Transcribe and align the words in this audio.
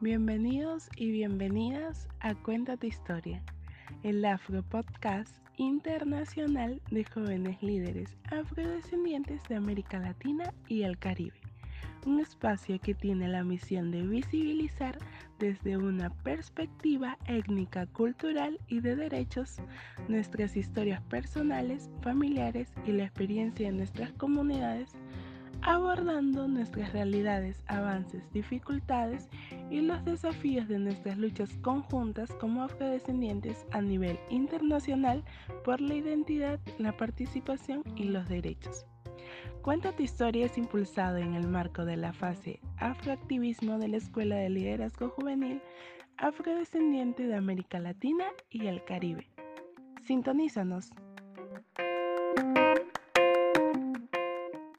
Bienvenidos 0.00 0.90
y 0.94 1.10
bienvenidas 1.10 2.06
a 2.20 2.34
Cuenta 2.34 2.76
tu 2.76 2.86
historia, 2.86 3.42
el 4.02 4.22
Afro 4.26 4.62
Podcast 4.62 5.34
internacional 5.56 6.82
de 6.90 7.02
jóvenes 7.04 7.62
líderes 7.62 8.14
afrodescendientes 8.30 9.42
de 9.48 9.54
América 9.54 9.98
Latina 9.98 10.52
y 10.68 10.82
el 10.82 10.98
Caribe. 10.98 11.40
Un 12.04 12.20
espacio 12.20 12.78
que 12.78 12.92
tiene 12.92 13.26
la 13.26 13.42
misión 13.42 13.90
de 13.90 14.02
visibilizar 14.02 14.98
desde 15.38 15.78
una 15.78 16.10
perspectiva 16.10 17.16
étnica, 17.26 17.86
cultural 17.86 18.60
y 18.68 18.80
de 18.80 18.96
derechos 18.96 19.62
nuestras 20.08 20.58
historias 20.58 21.00
personales, 21.04 21.88
familiares 22.02 22.70
y 22.86 22.92
la 22.92 23.04
experiencia 23.04 23.68
de 23.68 23.78
nuestras 23.78 24.12
comunidades 24.12 24.94
abordando 25.62 26.48
nuestras 26.48 26.92
realidades, 26.92 27.62
avances, 27.66 28.30
dificultades 28.32 29.28
y 29.70 29.80
los 29.80 30.04
desafíos 30.04 30.68
de 30.68 30.78
nuestras 30.78 31.18
luchas 31.18 31.56
conjuntas 31.62 32.30
como 32.34 32.62
afrodescendientes 32.62 33.66
a 33.70 33.80
nivel 33.80 34.18
internacional 34.30 35.24
por 35.64 35.80
la 35.80 35.94
identidad, 35.94 36.60
la 36.78 36.96
participación 36.96 37.82
y 37.96 38.04
los 38.04 38.28
derechos. 38.28 38.86
Cuenta 39.62 39.92
tu 39.92 40.02
historia 40.02 40.46
es 40.46 40.56
impulsado 40.58 41.16
en 41.16 41.34
el 41.34 41.48
marco 41.48 41.84
de 41.84 41.96
la 41.96 42.12
fase 42.12 42.60
Afroactivismo 42.76 43.78
de 43.78 43.88
la 43.88 43.96
Escuela 43.96 44.36
de 44.36 44.48
Liderazgo 44.48 45.08
Juvenil 45.08 45.60
Afrodescendiente 46.18 47.26
de 47.26 47.34
América 47.34 47.78
Latina 47.78 48.24
y 48.48 48.68
el 48.68 48.84
Caribe. 48.84 49.28
Sintonízanos. 50.04 50.90